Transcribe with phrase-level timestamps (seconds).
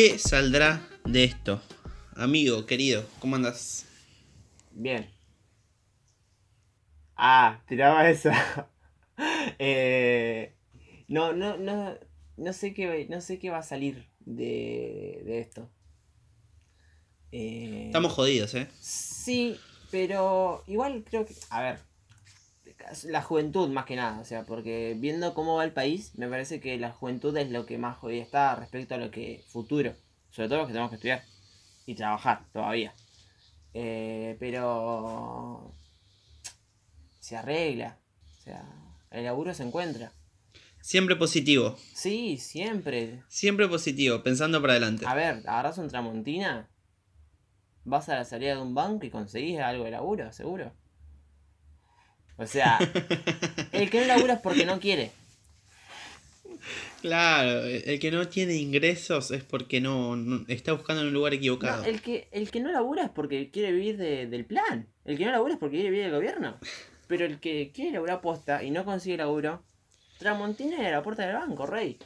[0.00, 1.60] ¿Qué saldrá de esto?
[2.16, 3.84] Amigo, querido, ¿cómo andas?
[4.70, 5.10] Bien.
[7.16, 8.32] Ah, tiraba esa.
[9.58, 10.54] Eh,
[11.06, 11.94] no, no, no,
[12.38, 15.70] no sé qué, no sé qué va a salir de, de esto.
[17.30, 18.68] Eh, Estamos jodidos, ¿eh?
[18.80, 19.60] Sí,
[19.90, 21.80] pero igual creo que, a ver,
[23.04, 26.60] la juventud más que nada, o sea, porque viendo cómo va el país, me parece
[26.60, 29.94] que la juventud es lo que más jodida está respecto a lo que futuro,
[30.30, 31.22] sobre todo los que tenemos que estudiar
[31.86, 32.94] y trabajar todavía.
[33.74, 35.72] Eh, pero
[37.20, 37.98] se arregla,
[38.38, 38.64] o sea,
[39.10, 40.12] el laburo se encuentra.
[40.80, 41.76] Siempre positivo.
[41.94, 43.22] Sí, siempre.
[43.28, 45.04] Siempre positivo, pensando para adelante.
[45.06, 46.68] A ver, agarras un tramontina,
[47.84, 50.72] vas a la salida de un banco y conseguís algo de laburo, seguro.
[52.40, 52.78] O sea,
[53.72, 55.12] el que no labura es porque no quiere.
[57.02, 61.32] Claro, el que no tiene ingresos es porque no, no- está buscando en un lugar
[61.34, 61.82] equivocado.
[61.82, 64.86] No, el, que, el que no labura es porque quiere vivir de- del plan.
[65.04, 66.58] El que no labura es porque quiere vivir del gobierno.
[67.06, 69.62] Pero el que quiere laburar posta y no consigue laburo,
[70.18, 71.98] Tramontina y a la puerta del banco, rey.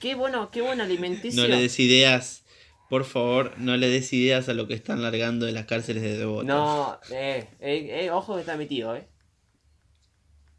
[0.00, 1.42] Qué bueno, qué bueno alimenticio.
[1.42, 2.42] No le des ideas,
[2.88, 6.16] por favor, no le des ideas a lo que están largando de las cárceles de
[6.16, 6.44] Devoto.
[6.44, 9.06] No, eh, eh, eh, ojo que está mi tío, eh.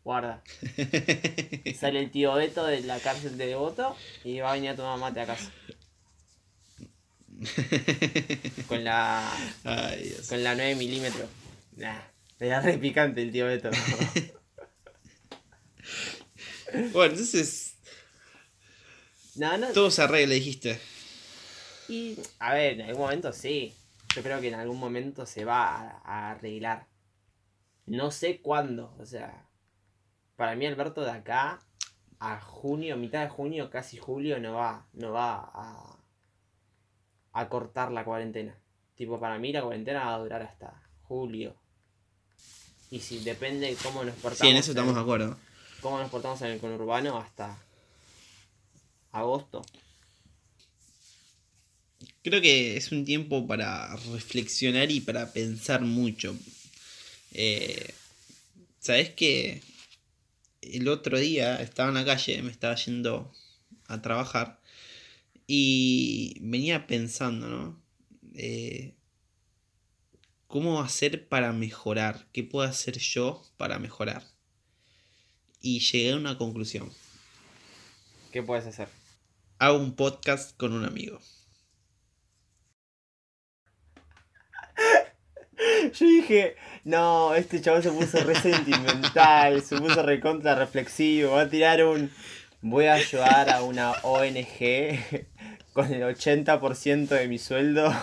[0.03, 0.43] Guarda.
[1.79, 4.99] Sale el tío Beto de la cárcel de Devoto y va a venir a tomar
[4.99, 5.51] mate a casa.
[8.67, 9.31] Con la.
[9.63, 10.27] Ay, Dios.
[10.27, 11.29] con la 9 milímetros.
[11.77, 12.01] Nah,
[12.39, 13.69] era re picante el tío Beto.
[16.91, 17.75] Bueno, entonces
[19.35, 19.67] no, no.
[19.71, 20.79] todo se arregla, dijiste.
[21.89, 23.73] Y, a ver, en algún momento sí.
[24.15, 26.87] Yo creo que en algún momento se va a, a arreglar.
[27.85, 28.95] No sé cuándo.
[28.99, 29.45] O sea,
[30.35, 31.59] para mí Alberto de acá
[32.19, 35.97] a junio, mitad de junio, casi julio, no va, no va a,
[37.33, 38.55] a cortar la cuarentena.
[38.95, 41.55] Tipo, para mí la cuarentena va a durar hasta julio.
[42.91, 44.39] Y si depende de cómo nos portamos.
[44.39, 45.37] Sí, en eso estamos de acuerdo.
[45.81, 47.57] cómo nos portamos en el conurbano hasta
[49.11, 49.61] agosto.
[52.29, 56.37] Creo que es un tiempo para reflexionar y para pensar mucho.
[57.33, 57.91] Eh,
[58.79, 59.63] ¿Sabes que
[60.61, 63.33] El otro día estaba en la calle, me estaba yendo
[63.87, 64.59] a trabajar
[65.47, 67.81] y venía pensando, ¿no?
[68.35, 68.93] Eh,
[70.45, 72.27] ¿Cómo hacer para mejorar?
[72.31, 74.23] ¿Qué puedo hacer yo para mejorar?
[75.61, 76.91] Y llegué a una conclusión.
[78.31, 78.87] ¿Qué puedes hacer?
[79.57, 81.19] Hago un podcast con un amigo.
[85.93, 91.49] Yo dije, no, este chabón se puso re sentimental, se puso recontra reflexivo, va a
[91.49, 92.11] tirar un...
[92.61, 94.99] Voy a ayudar a una ONG
[95.73, 97.93] con el 80% de mi sueldo.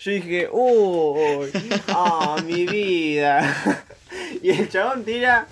[0.00, 1.50] Yo dije, uy,
[1.88, 3.56] ah, mi vida.
[4.42, 5.46] Y el chabón tira...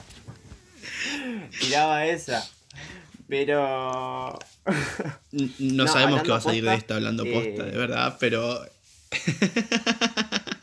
[1.59, 2.47] Tiraba esa.
[3.29, 4.39] Pero...
[5.33, 8.65] No, No, sabemos qué va a salir de esto hablando eh, posta, de verdad, pero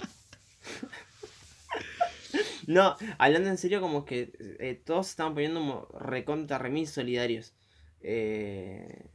[2.67, 7.53] No, hablando en serio, como que eh, todos se estaban poniendo como recontra remis solidarios.
[8.01, 9.09] Eh,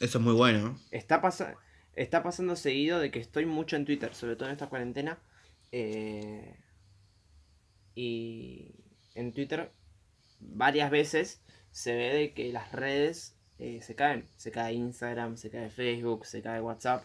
[0.00, 0.78] eso es muy bueno.
[0.90, 1.56] está, pasa
[1.94, 5.22] está pasando seguido de que estoy mucho en Twitter, sobre todo en esta cuarentena.
[5.72, 6.56] eh,
[7.94, 8.74] y
[9.14, 9.72] en Twitter
[10.40, 11.42] varias veces
[11.72, 14.28] se ve de que las redes eh, se caen.
[14.36, 17.04] Se cae Instagram, se cae Facebook, se cae WhatsApp.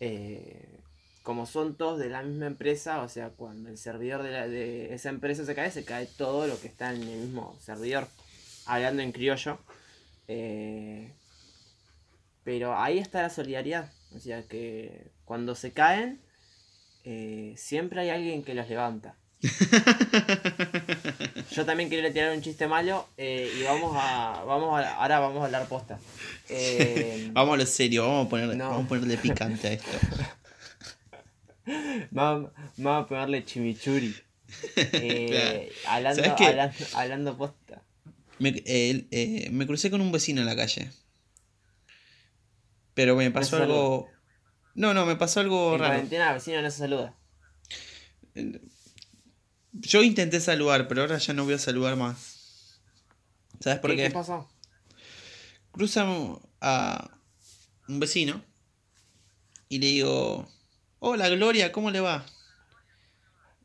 [0.00, 0.80] eh,
[1.26, 4.94] como son todos de la misma empresa, o sea, cuando el servidor de, la- de
[4.94, 8.06] esa empresa se cae, se cae todo lo que está en el mismo servidor.
[8.64, 9.58] Hablando en criollo.
[10.28, 11.10] eh,
[12.44, 13.90] pero ahí está la solidaridad.
[14.14, 16.20] O sea que cuando se caen,
[17.02, 19.16] eh, siempre hay alguien que los levanta.
[21.50, 24.94] Yo también quería tirar un chiste malo eh, y vamos a, vamos a.
[24.94, 25.98] Ahora vamos a hablar posta.
[26.48, 28.70] Eh, Vamos a lo serio, vamos a, poner, No.
[28.70, 29.90] vamos a ponerle picante a esto.
[32.10, 34.14] vamos, vamos a ponerle chimichurri.
[34.76, 37.82] Eh, hablando, hablando, hablando posta.
[38.38, 40.90] Me, eh, eh, me crucé con un vecino en la calle.
[42.94, 44.08] Pero me pasó algo.
[44.74, 45.92] No, no, me pasó algo En raro.
[45.94, 47.14] cuarentena, vecino no se saluda.
[49.72, 52.78] Yo intenté saludar, pero ahora ya no voy a saludar más.
[53.60, 54.02] ¿Sabes por ¿Qué, qué?
[54.04, 54.48] qué pasó?
[55.72, 57.10] Cruzan a
[57.88, 58.42] un vecino
[59.68, 60.48] y le digo:
[60.98, 62.24] Hola Gloria, ¿cómo le va?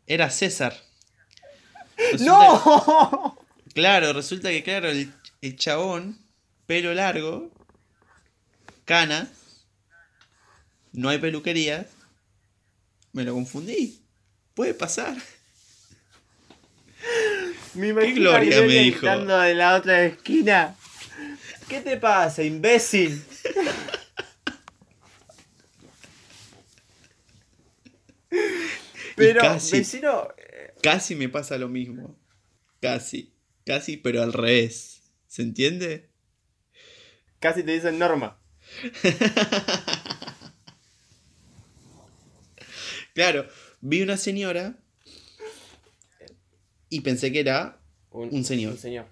[0.08, 0.76] Era César.
[1.98, 3.38] Resulta- ¡No!
[3.74, 6.18] Claro, resulta que, claro, el, el chabón
[6.66, 7.50] pelo largo,
[8.86, 9.30] canas,
[10.92, 11.86] no hay peluquerías,
[13.14, 14.02] me lo confundí.
[14.54, 15.16] Puede pasar.
[17.76, 19.08] Me imagino gloria, a me Gloria dijo.
[19.08, 20.76] de la otra esquina.
[21.70, 23.24] ¿Qué te pasa, imbécil?
[29.16, 29.78] Pero, casi.
[29.78, 30.28] vecino,
[30.82, 32.18] Casi me pasa lo mismo.
[32.82, 33.34] Casi.
[33.66, 35.02] Casi, pero al revés.
[35.28, 36.10] ¿Se entiende?
[37.40, 38.40] casi te dicen Norma.
[43.14, 43.46] Claro,
[43.82, 44.76] vi una señora
[46.90, 47.80] y pensé que era
[48.12, 48.74] Un señor.
[48.74, 49.08] Un señor.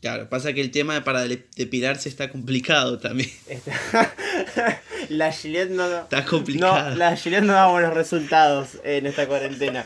[0.00, 3.30] Claro, pasa que el tema para de- depilarse está complicado también.
[3.48, 4.14] Está-
[5.08, 6.94] la Gillette no, no, Está complicado.
[6.96, 9.84] la Gillette no da buenos resultados en esta cuarentena.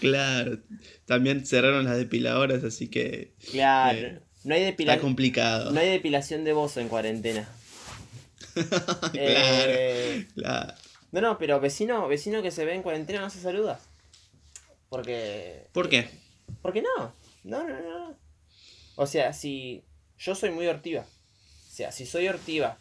[0.00, 0.58] Claro.
[1.06, 3.98] También cerraron las depiladoras, así que Claro.
[3.98, 5.72] Eh, no, hay está depila- complicado.
[5.72, 7.48] no hay depilación de bozo en cuarentena.
[8.54, 10.74] claro, Eh, claro.
[11.12, 13.80] no, no, pero vecino, vecino que se ve en cuarentena no se saluda.
[14.88, 15.66] Porque.
[15.72, 16.08] ¿Por qué?
[16.62, 17.12] ¿Por qué no?
[17.44, 18.08] No, no, no.
[18.10, 18.18] no.
[18.96, 19.84] O sea, si.
[20.18, 21.02] Yo soy muy hortiva.
[21.02, 22.78] O sea, si soy hortiva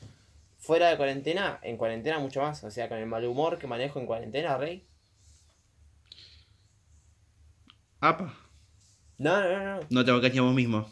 [0.68, 2.64] fuera de cuarentena, en cuarentena mucho más.
[2.64, 4.86] O sea, con el mal humor que manejo en cuarentena, rey.
[8.00, 8.32] Apa,
[9.18, 9.88] No, no, no, no.
[9.90, 10.88] no te bancas ni a vos mismo.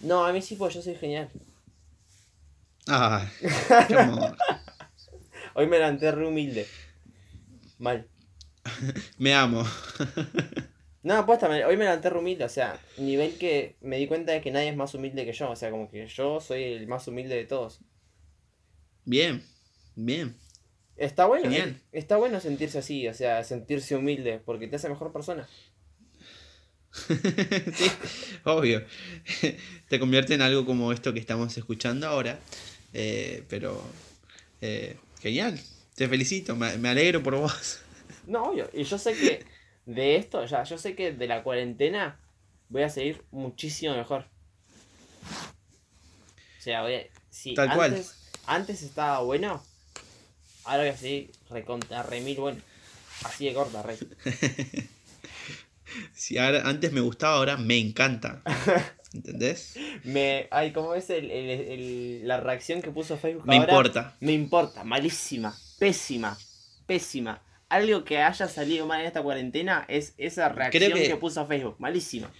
[0.00, 1.30] No, a mí sí, pues yo soy genial.
[2.88, 3.28] Ah,
[3.88, 4.36] qué amor.
[5.54, 6.66] Hoy me levanté re humilde.
[7.78, 8.08] Mal.
[9.18, 9.64] Me amo.
[11.04, 12.44] No, apuesta, hoy me levanté re humilde.
[12.44, 15.50] O sea, nivel que me di cuenta de que nadie es más humilde que yo.
[15.50, 17.80] O sea, como que yo soy el más humilde de todos.
[19.06, 19.42] Bien,
[19.94, 20.36] bien.
[20.96, 21.70] Está bueno, Genial.
[21.70, 25.48] eh, está bueno sentirse así, o sea, sentirse humilde, porque te hace mejor persona.
[27.74, 27.90] sí,
[28.44, 28.84] obvio.
[29.88, 32.40] Te convierte en algo como esto que estamos escuchando ahora.
[32.94, 33.82] Eh, pero,
[34.62, 35.60] eh, genial.
[35.94, 37.80] Te felicito, me, me alegro por vos.
[38.26, 38.68] No, obvio.
[38.72, 39.46] Y yo sé que
[39.84, 42.18] de esto, ya, yo sé que de la cuarentena
[42.68, 44.26] voy a seguir muchísimo mejor.
[46.58, 47.06] O sea, voy a.
[47.30, 48.04] Si Tal antes, cual.
[48.46, 49.62] Antes estaba bueno,
[50.64, 52.60] ahora a seguir recontra remil bueno.
[53.24, 53.98] Así de corta, rey.
[56.14, 58.42] Si ahora, antes me gustaba, ahora me encanta.
[59.14, 59.76] ¿Entendés?
[60.04, 60.46] Me.
[60.50, 63.72] Ay, ¿cómo es el, el- el- la reacción que puso Facebook Me ahora?
[63.72, 64.16] importa.
[64.20, 66.36] Me importa, malísima, pésima,
[66.86, 67.40] pésima.
[67.68, 71.16] Algo que haya salido mal en esta cuarentena es esa reacción que- que...
[71.16, 72.30] puso Facebook, malísima.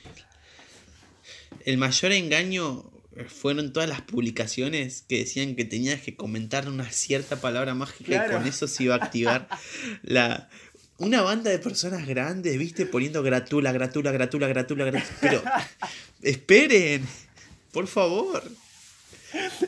[1.65, 2.85] El mayor engaño
[3.29, 8.33] fueron todas las publicaciones que decían que tenías que comentar una cierta palabra mágica Claro.
[8.33, 9.49] y con eso se iba a activar
[10.03, 10.49] la
[10.99, 15.11] una banda de personas grandes, viste, poniendo gratula, gratula, gratula, gratula, gratula.
[15.21, 15.43] Pero
[16.23, 17.07] esperen,
[17.73, 18.43] por favor.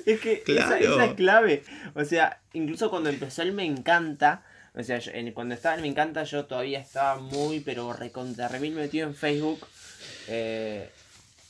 [0.06, 0.94] Es que esa- Claro.
[0.94, 1.62] esa, es clave.
[1.94, 4.42] O sea, incluso cuando empezó el Me Encanta,
[4.74, 8.48] o sea, yo- en- cuando estaba el Me Encanta yo todavía estaba muy, pero recontra
[8.48, 9.66] remil metido en Facebook.
[10.28, 10.90] eh,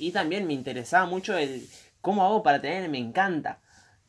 [0.00, 1.66] y también me interesaba mucho el
[2.00, 3.60] cómo hago para tener Me Encanta.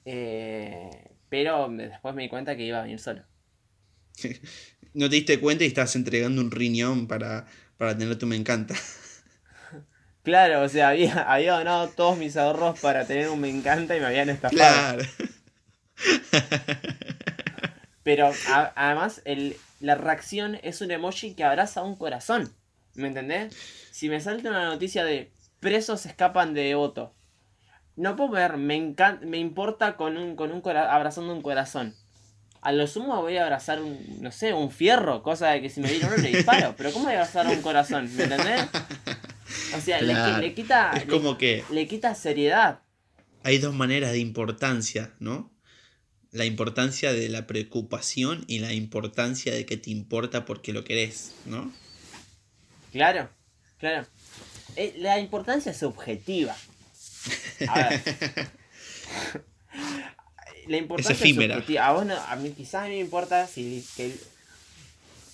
[0.06, 0.90] Eh,
[1.30, 3.24] pero después me di cuenta que iba a venir solo.
[4.92, 7.46] No te diste cuenta y estás entregando un riñón para,
[7.78, 8.74] para tener tu me encanta.
[10.24, 14.00] Claro, o sea, había, había donado todos mis ahorros para tener un Me Encanta y
[14.00, 14.58] me habían estafado.
[14.58, 15.04] Claro.
[18.04, 22.54] Pero a- además, el, la reacción es un emoji que abraza un corazón.
[22.96, 23.56] ¿Me entendés?
[23.92, 27.14] Si me salta una noticia de presos escapan de Devoto,
[28.00, 31.96] no puedo ver, me encanta, me importa con un, con un cora- abrazando un corazón.
[32.62, 35.80] A lo sumo voy a abrazar un, no sé, un fierro, cosa de que si
[35.82, 36.74] me viene uno le disparo.
[36.78, 38.10] Pero ¿cómo voy a abrazar un corazón?
[38.16, 38.62] ¿Me entendés?
[39.78, 40.38] O sea, le Claro.
[40.40, 40.92] le, quita.
[40.96, 42.80] Es le- como que le quita seriedad.
[43.44, 45.52] hay dos maneras de importancia, ¿no?
[46.32, 51.34] La importancia de la preocupación y la importancia de que te importa porque lo querés,
[51.46, 51.72] ¿no?
[52.92, 53.30] Claro,
[53.78, 54.06] claro.
[54.76, 56.56] Eh, la importancia es subjetiva.
[57.68, 58.50] A ver.
[60.68, 61.56] La importancia es, efímera.
[61.56, 61.88] subjetiva.
[61.88, 64.16] A vos no- a mí quizás a mí me importa si que,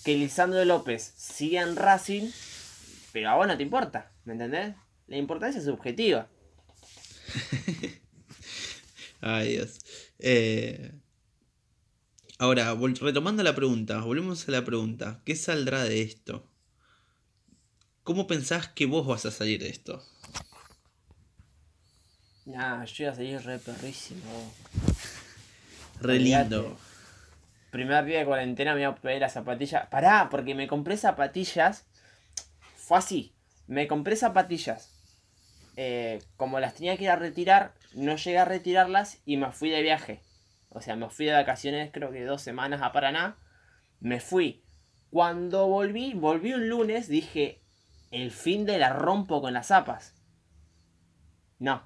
[0.04, 2.30] que Lisandro López siga en Racing,
[3.12, 4.74] pero a vos no te importa, ¿me entendés?
[5.08, 6.28] La importancia es subjetiva.
[9.20, 9.78] Ay, Dios.
[10.18, 10.92] Eh,
[12.38, 15.20] ahora, retomando la pregunta, volvemos a la pregunta.
[15.24, 16.48] ¿Qué saldrá de esto?
[18.04, 20.02] ¿Cómo pensás que vos vas a salir de esto?
[22.46, 24.22] Nah, yo iba a salir re perrísimo.
[26.00, 26.76] Re lindo.
[27.70, 29.86] Primer día de cuarentena me iba a pedir las zapatillas.
[29.88, 31.86] Pará, porque me compré zapatillas.
[32.76, 33.34] Fue así.
[33.66, 34.92] Me compré zapatillas.
[35.78, 39.68] eh, como las tenía que ir a retirar, no llegué a retirarlas y me fui
[39.70, 40.22] de viaje.
[40.70, 43.36] O sea, me fui de vacaciones creo que dos semanas a Paraná.
[44.00, 44.62] Me fui.
[45.10, 47.60] Cuando volví, volví un lunes, dije,
[48.10, 50.14] el fin de la rompo con las zapas.
[51.58, 51.82] No.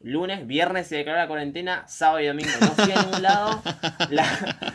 [0.00, 2.50] Lunes, viernes se declaró la cuarentena, sábado y domingo.
[2.60, 3.62] No fui a ningún lado.
[4.10, 4.74] La-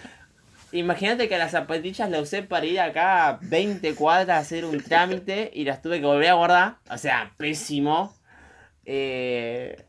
[0.73, 4.81] Imagínate que las zapatillas las usé para ir acá a 20 cuadras a hacer un
[4.81, 6.75] trámite y las tuve que volver a guardar.
[6.89, 8.15] O sea, pésimo.
[8.85, 9.83] Eh,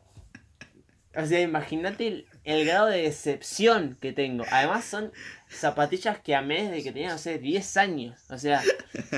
[1.15, 4.43] O sea, imagínate el, el grado de decepción que tengo.
[4.51, 5.13] Además son
[5.49, 8.19] zapatillas que amé desde que tenía, no sé, 10 años.
[8.29, 8.61] O sea,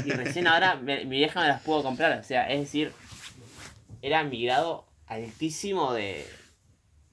[0.06, 2.20] y recién ahora me- mi vieja me las pudo comprar.
[2.20, 2.92] O sea, es decir,
[4.04, 6.26] era mi grado altísimo de,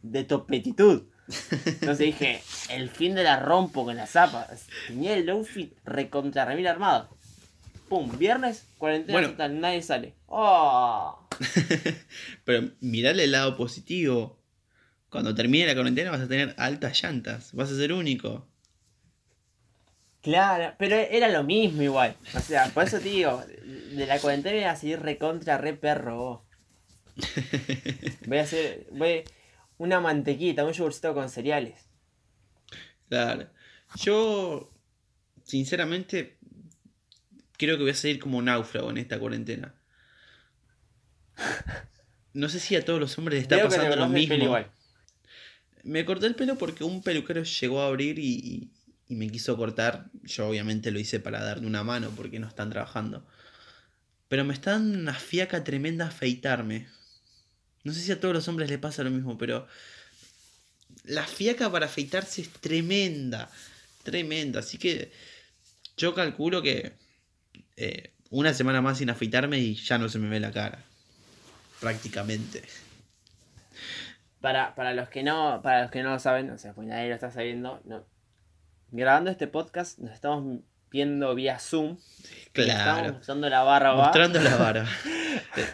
[0.03, 1.05] de topetitud.
[1.65, 4.67] Entonces dije, el fin de la rompo con las zapas.
[4.89, 7.09] Tenía el outfit recontra remil armado.
[7.89, 9.31] Pum, viernes, cuarentena Bueno.
[9.31, 10.15] total, nadie sale.
[10.27, 11.29] ¡Oh!
[12.45, 14.39] Pero mirale el lado positivo.
[15.11, 17.53] Cuando termine la cuarentena vas a tener altas llantas.
[17.55, 18.49] Vas a ser único.
[20.23, 22.17] Claro, pero era lo mismo igual.
[22.35, 26.17] O sea, por eso te digo, de la cuarentena voy a seguir recontra re perro.
[26.17, 26.41] vos.
[28.27, 29.23] Voy a hacer voy,
[29.79, 31.81] una mantequita, un yogurcito con cereales.
[33.09, 33.49] Claro.
[33.97, 34.73] Yo,
[35.45, 36.39] sinceramente,
[37.59, 39.75] creo que voy a seguir como náufrago en esta cuarentena.
[42.33, 44.53] No sé si a todos los hombres les está pasando lo mismo.
[45.85, 48.71] Me corté el pelo porque un peluquero llegó a abrir y, y-
[49.09, 50.07] y me quiso cortar.
[50.23, 53.27] Yo obviamente lo hice para darle una mano porque no están trabajando.
[54.29, 56.87] Pero me está dando una fiaca tremenda afeitarme.
[57.85, 59.67] No sé si a todos los hombres les pasa lo mismo, pero
[61.05, 63.51] la fiaca para afeitarse es tremenda.
[64.05, 64.61] Tremenda.
[64.61, 65.13] Así que
[65.97, 66.93] yo calculo que
[67.77, 70.79] eh, una semana más sin afeitarme y ya no se me ve la cara.
[71.81, 72.63] Prácticamente.
[74.41, 77.09] Para, para los que no, para los que no lo saben, o sea, pues nadie
[77.09, 78.05] lo está sabiendo, no.
[78.91, 80.61] Grabando este podcast nos estamos
[80.91, 81.97] viendo vía Zoom.
[82.55, 83.13] y Estamos Claro.
[83.15, 83.95] mostrando la barba.
[83.97, 84.87] Mostrando la vara.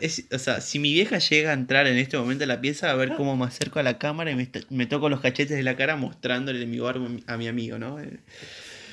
[0.00, 2.90] Es- o sea, si mi vieja llega a entrar en este momento a la pieza,
[2.90, 5.62] a ver cómo me acerco a la cámara y me, me toco los cachetes de
[5.62, 8.00] la cara mostrándole mi barba a mi- amigo, ¿no?
[8.00, 8.18] Eh,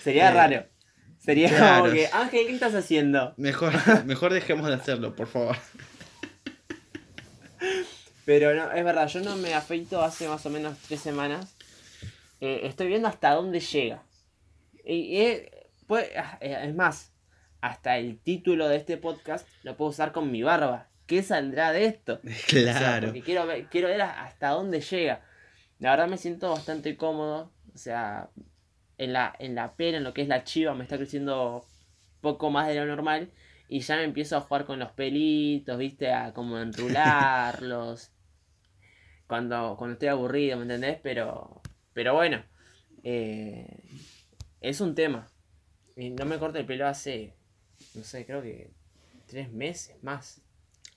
[0.03, 0.65] Sería Eh, raro.
[1.19, 1.81] Sería claro.
[1.85, 3.33] como que, Ángel, ¿qué estás haciendo?
[3.37, 3.71] Mejor,
[4.05, 5.57] mejor dejemos de hacerlo, por favor.
[8.25, 11.55] Pero no, es verdad, yo no me afeito hace más o menos tres semanas.
[12.41, 14.03] Eh, estoy viendo hasta dónde llega.
[14.83, 15.41] Y, y es,
[15.87, 17.11] puede- ah, es más,
[17.65, 20.87] hasta el título de este podcast lo puedo usar con mi barba.
[21.07, 22.19] ¿Qué saldrá de esto?
[22.25, 23.07] O sea, Claro.
[23.07, 25.23] porque quiero ver, quiero ver hasta dónde llega.
[25.79, 27.51] La verdad me siento bastante cómodo.
[27.73, 28.29] O sea,
[28.97, 31.65] en la, en la pera, en lo que es la chiva, me está creciendo
[32.21, 33.31] poco más de lo normal.
[33.67, 38.11] Y ya me empiezo a jugar con los pelitos, viste, a como enrularlos.
[39.27, 40.99] cuando, cuando estoy aburrido, ¿me entendés?
[41.01, 41.61] Pero,
[41.93, 42.43] pero bueno,
[43.03, 43.79] eh,
[44.61, 45.27] es un tema.
[45.97, 47.33] No me corto el pelo hace,
[47.93, 48.69] no sé, creo que
[49.27, 50.41] tres meses más.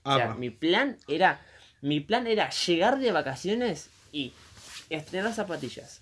[0.03, 1.41] O sea, mi plan era.
[1.81, 4.33] Mi plan era llegar de vacaciones y
[4.89, 6.01] estrenar zapatillas.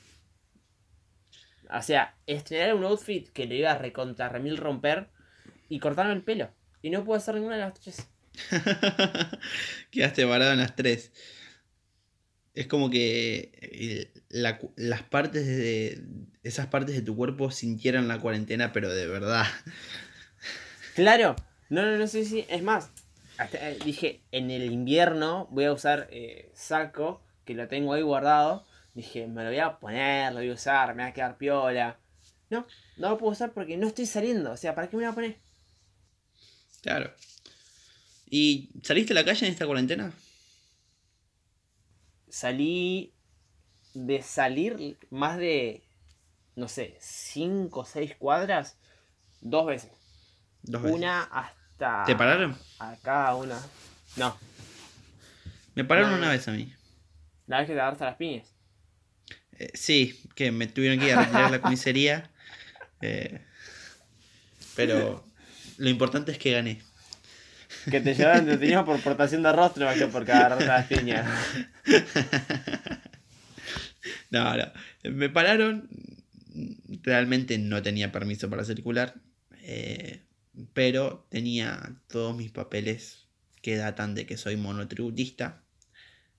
[1.69, 5.09] O sea, estrenar un outfit que lo iba a recontra remil romper
[5.69, 6.49] y cortarme el pelo.
[6.81, 8.07] Y no puedo hacer ninguna de las tres.
[9.91, 11.11] Quedaste varado en las tres.
[12.55, 16.01] Es como que eh, la las partes de.
[16.43, 19.45] Esas partes de tu cuerpo sintieran la cuarentena, pero de verdad.
[20.97, 21.35] Claro,
[21.69, 22.43] no, no, no sé si.
[22.49, 22.89] Es más,
[23.37, 28.01] hasta, eh, dije, en el invierno voy a usar eh, saco, que lo tengo ahí
[28.01, 28.65] guardado.
[28.95, 31.99] Dije, me lo voy a poner, lo voy a usar, me va a quedar piola.
[32.49, 32.65] No,
[32.97, 34.51] no lo puedo usar porque no estoy saliendo.
[34.51, 35.37] O sea, ¿para qué me voy a poner?
[36.81, 37.13] Claro.
[38.27, 40.11] ¿Y saliste a la calle en esta cuarentena?
[42.37, 43.13] salí
[43.93, 45.83] de salir más de,
[46.55, 48.77] no sé, 5 o 6 cuadras
[49.41, 49.91] dos veces.
[50.67, 50.97] Dos veces.
[50.97, 52.57] Una hasta ¿Te pararon?
[52.79, 53.59] acá, una.
[54.15, 54.37] No,
[55.75, 56.31] Me pararon No, una no.
[56.33, 56.73] vez a mí.
[57.47, 58.47] la vez que te agarraste las piñas.
[59.59, 62.29] Eh, sí, que me tuvieron que ir a retirar la comisaría.
[63.01, 63.41] eh,
[64.75, 65.25] pero
[65.77, 66.81] lo importante es que gané.
[67.89, 71.25] Que te llevaron detenido por portación de rostro más que por agarrarte las piñas.
[74.29, 74.63] No, no.
[75.03, 75.89] Me pararon.
[77.03, 79.13] Realmente no tenía permiso para circular.
[79.61, 80.21] eh,
[80.73, 83.27] pero tenía todos mis papeles
[83.61, 85.63] que datan de que soy monotributista.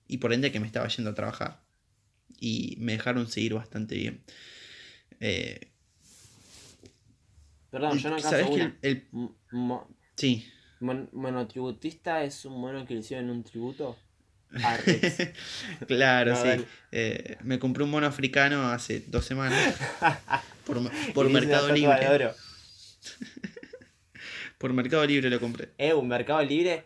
[0.07, 1.61] Y por ende que me estaba yendo a trabajar.
[2.39, 4.21] Y me dejaron seguir bastante bien.
[5.19, 5.71] Eh,
[7.69, 8.77] Perdón, yo no ¿Sabes que una.
[8.81, 10.45] el, el- Mo- mo- Sí,
[10.79, 13.97] mon- monotributista es un mono que le hicieron un tributo.
[15.87, 16.65] Claro, No, sí.
[16.91, 19.75] Eh, me compré un mono africano hace dos semanas.
[20.65, 20.79] Por,
[21.13, 22.31] por Mercado Libre.
[24.59, 25.69] Por Mercado Libre lo compré.
[25.79, 26.83] Eh, un mercado libre.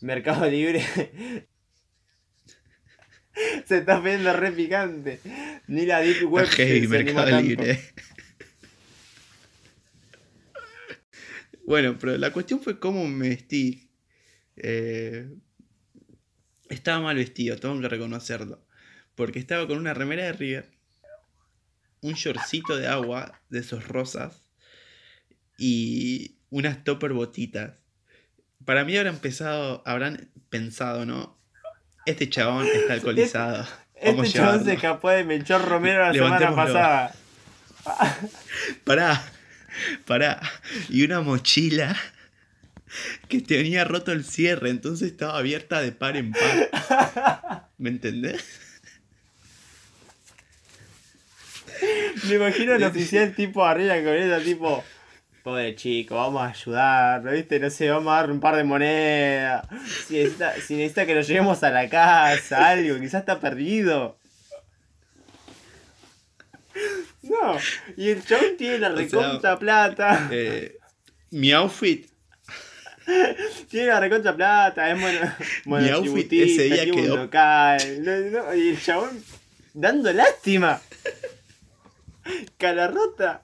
[0.00, 0.82] Mercado libre.
[3.66, 5.20] se está viendo re picante.
[5.68, 7.40] Ni la Deep Web se- se anima Mercado.
[7.40, 7.80] Libre.
[11.66, 13.90] bueno, pero la cuestión fue cómo me vestí.
[14.56, 15.28] Eh,
[16.68, 18.66] estaba mal vestido, tengo que reconocerlo.
[19.14, 20.70] Porque estaba con una remera de River,
[22.00, 24.48] un shortcito de agua de esos rosas
[25.56, 27.72] y unas topper botitas.
[28.64, 31.38] Para mí habrán empezado, habrán pensado, ¿no?
[32.06, 33.66] Este chabón está alcoholizado.
[33.94, 37.14] Este chabón se escapó de Melchor Romero la semana pasada.
[38.84, 39.22] Pará,
[40.06, 40.40] pará.
[40.88, 41.94] Y una mochila
[43.28, 47.70] que tenía roto el cierre, entonces estaba abierta de par en par.
[47.78, 48.42] ¿Me entendés?
[52.28, 54.84] Me imagino al oficial tipo arriba con esa tipo.
[55.44, 57.60] Pobre chico, vamos a ayudarlo, ¿viste?
[57.60, 59.66] No sé, vamos a dar un par de monedas.
[60.06, 64.16] Si necesita, si necesita que lo llevemos a la casa, algo, quizás está perdido.
[67.22, 67.58] No,
[67.98, 70.28] y el chabón tiene la sea, recontra plata.
[70.32, 70.78] Eh,
[71.30, 72.08] mi outfit,
[73.68, 78.02] Tiene la recontra plata, es mono, outfit monotributista, ese día quedó- local.
[78.02, 79.22] No, no, y el chabón
[79.74, 80.80] dando lástima.
[82.56, 83.42] Cara rota.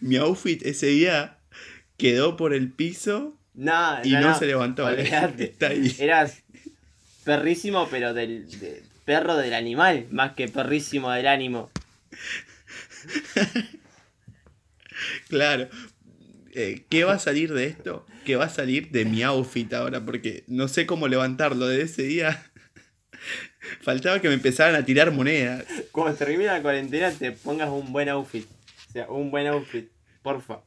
[0.00, 1.38] Mi outfit ese día
[1.96, 4.86] quedó por el piso No, y no, se levantó.
[4.86, 5.44] olvidate.
[5.50, 5.94] Está ahí.
[5.98, 6.42] Eras
[7.24, 11.70] perrísimo, pero del de- perro del animal, más que perrísimo del ánimo.
[15.28, 15.68] Claro.
[16.54, 18.06] Eh, ¿Qué va a salir de esto?
[18.24, 20.04] ¿Qué va a salir de mi outfit ahora?
[20.04, 21.66] Porque no sé cómo levantarlo.
[21.68, 22.42] De ese día
[23.82, 25.64] faltaba que me empezaran a tirar monedas.
[25.92, 28.46] Cuando termine la cuarentena te pongas un buen outfit.
[28.88, 29.90] O sea, un buen outfit,
[30.22, 30.62] porfa.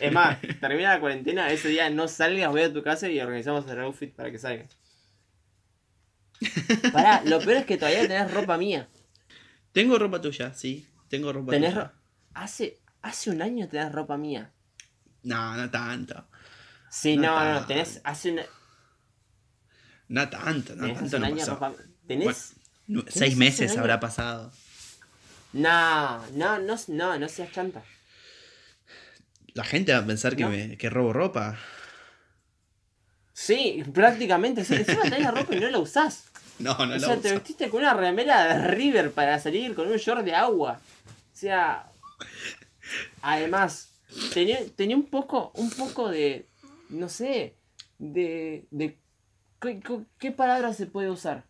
[0.00, 3.66] Es más, termina la cuarentena, ese día no salgas, voy a tu casa y organizamos
[3.70, 4.76] el outfit para que salgas.
[6.92, 8.88] Pará, lo peor es que todavía tenés ropa mía.
[9.72, 10.86] Tengo ropa tuya, sí.
[11.08, 11.84] Tengo ropa Tenés tuya.
[11.84, 11.92] ro-
[12.34, 14.52] hace, hace un año tenés ropa mía.
[15.22, 16.26] No, no tanto.
[16.90, 17.60] Sí, No no, no, tanto.
[17.60, 18.40] no, tenés hace un,
[20.08, 21.50] No tanto, no tenés tanto hace un no año pasó.
[21.54, 21.72] ropa
[22.06, 22.54] ¿Tenés?
[22.86, 24.52] Nu- ¿Tenés Seis meses habrá pasado.
[25.56, 27.82] No, no, no, no, no seas chanta.
[29.54, 30.50] La gente va a pensar que, No.
[30.50, 31.58] me, que robo ropa.
[33.32, 34.74] Sí, prácticamente, sí.
[34.74, 36.24] Encima tenés la ropa y no la usás.
[36.58, 39.88] No, no o la sea, te vestiste con una remera de River para salir con
[39.88, 40.80] un short de agua.
[41.34, 41.90] O sea.
[43.20, 43.90] Además,
[44.32, 46.46] tenía, tenía un poco, un poco de.
[46.88, 47.56] No sé.
[47.98, 48.64] De.
[48.70, 48.98] de
[49.60, 49.80] ¿qué,
[50.18, 51.44] qué- palabra se puede usar?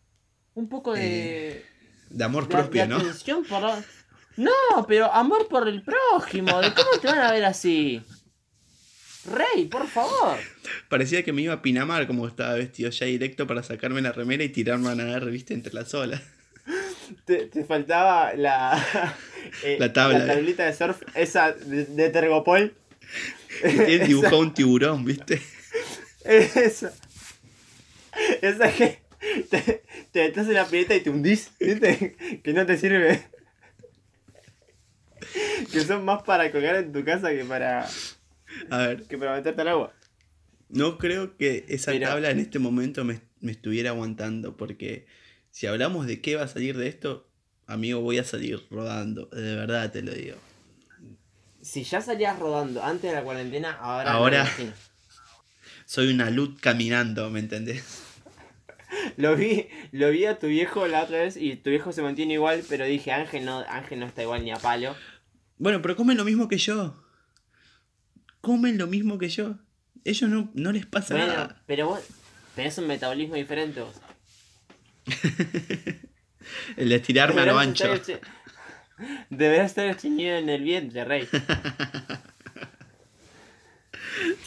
[0.55, 1.65] Un poco de.
[2.09, 2.97] De amor de, propio, de ¿no?
[2.97, 3.63] atención por
[4.37, 6.59] No, pero amor por el prójimo.
[6.61, 8.01] ¿De cómo te van a ver así?
[9.25, 10.37] Rey, por favor.
[10.89, 14.43] Parecía que me iba a Pinamar como estaba vestido ya directo para sacarme la remera
[14.43, 16.21] y tirarme a nadar, viste, entre las olas.
[17.25, 18.81] Te, te faltaba la.
[19.63, 20.19] eh, La tabla.
[20.19, 22.75] La tablita de surf, esa de, de Tergopol.
[23.61, 25.41] Que tiene dibujado un tiburón, viste.
[26.23, 26.93] Esa.
[28.41, 28.99] Esa que
[29.49, 32.15] te, te metes en la pileta y te hundís, ¿viste?
[32.43, 33.25] Que no te sirve.
[35.71, 37.87] Que son más para colgar en tu casa que para,
[38.69, 39.93] A ver, que para meterte al agua.
[40.69, 45.07] no creo que esa tabla en este momento me, me estuviera aguantando, porque
[45.51, 47.27] si hablamos de qué va a salir de esto,
[47.65, 50.37] amigo, voy a salir rodando, de verdad te lo digo.
[51.61, 54.11] Si ya salías rodando antes de la cuarentena, ahora.
[54.11, 54.49] Ahora-.
[55.85, 58.03] Soy una luz caminando, ¿me entendés?
[59.17, 62.35] Lo vi, lo vi a tu viejo la otra vez y tu viejo se mantiene
[62.35, 64.95] igual, pero dije, Ángel no, Ángel no está igual ni a palo.
[65.57, 67.03] Bueno, pero comen lo mismo que yo.
[68.41, 69.55] Comen lo mismo que yo.
[70.03, 71.63] Ellos no, no les pasa Bueno, nada.
[71.65, 72.01] pero vos
[72.55, 73.95] tenés un metabolismo diferente vos.
[76.77, 77.91] El de estirarme a lo ancho.
[77.93, 78.21] estar
[79.29, 81.27] Deberás estar estreñido en el vientre, rey.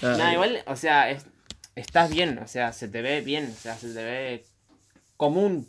[0.03, 1.27] No, igual, o sea, es-
[1.77, 4.45] estás bien, o sea, se te ve bien, o sea, se te ve
[5.17, 5.69] común.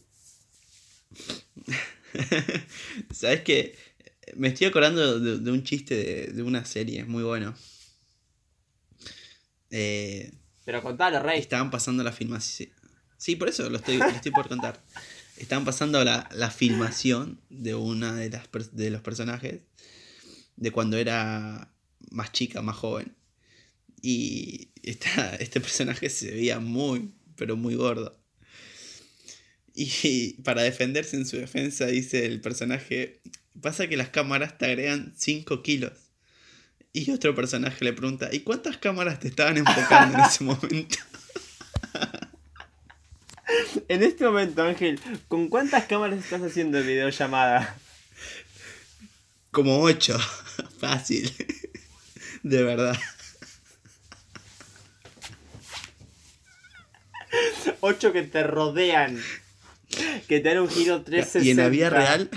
[3.14, 3.78] ¿Sabes qué?
[4.36, 7.56] Me estoy acordando de, de un chiste de, de una serie muy bueno.
[9.70, 10.32] Eh,
[10.66, 11.40] Pero contalo, rey.
[11.40, 12.70] estaban pasando la filmación.
[13.18, 14.84] Sí, por eso lo estoy, lo estoy por contar.
[15.38, 19.62] Estaban pasando la, la filmación de una de, las de los personajes
[20.56, 21.74] de cuando era
[22.12, 23.16] más chica, más joven.
[24.02, 28.20] Y esta- este personaje se veía muy, pero muy gordo.
[29.74, 33.22] Y para defenderse en su defensa, dice el personaje,
[33.60, 35.94] pasa que las cámaras te agregan 5 kilos.
[36.94, 40.98] Y otro personaje le pregunta, ¿y cuántas cámaras te estaban enfocando en ese momento?
[43.88, 47.76] En este momento, Ángel, ¿con cuántas cámaras estás haciendo videollamada?
[49.52, 50.18] Como 8.
[50.80, 51.32] Fácil.
[52.44, 52.98] De verdad.
[57.82, 59.22] Ocho que te rodean.
[60.28, 61.46] Que te dan un giro 360.
[61.46, 62.30] Y en la vida real.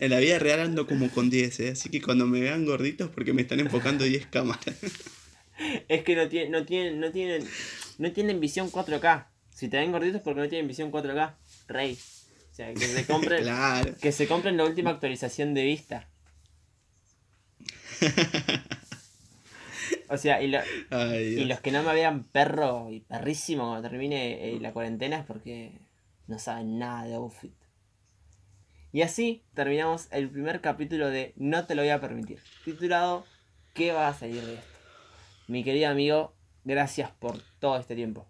[0.00, 1.68] En la vida real ando como con 10, ¿eh?
[1.70, 4.64] así que cuando me vean gorditos porque me están enfocando 10 cámaras.
[5.88, 7.46] Es que no tienen, no tienen, no tienen,
[7.98, 9.26] no tienen visión 4K.
[9.54, 11.34] Si te ven gorditos porque no tienen visión 4K.
[11.68, 11.98] Rey.
[12.50, 13.94] O sea, que se compren, Claro.
[14.00, 16.08] que se compren la última actualización de vista.
[20.08, 20.58] O sea, y, lo-
[20.90, 25.18] Ay, y los que no me vean perro y perrísimo cuando termine eh, la cuarentena
[25.20, 25.70] es porque
[26.26, 27.52] no saben nada de outfit.
[28.92, 33.24] Y así terminamos el primer capítulo de No te lo voy a permitir, titulado
[33.72, 34.66] ¿Qué va a salir de esto?
[35.46, 38.26] Mi querido amigo, gracias por todo este tiempo.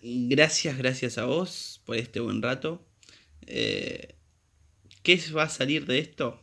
[0.00, 2.84] Gracias, gracias a vos por este buen rato.
[3.46, 4.14] Eh,
[5.02, 6.40] ¿Qué va a salir de esto?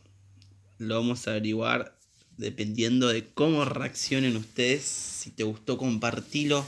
[0.78, 1.96] Lo vamos a averiguar
[2.36, 4.82] dependiendo de cómo reaccionen ustedes.
[4.82, 6.66] Si te gustó, compartilo.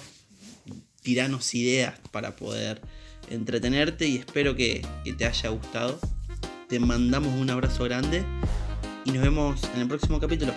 [1.02, 2.80] Tiranos ideas para poder
[3.31, 5.99] entretenerte y espero que, te haya gustado.
[6.69, 8.25] Te mandamos un abrazo grande
[9.05, 10.53] y nos vemos en el próximo capítulo.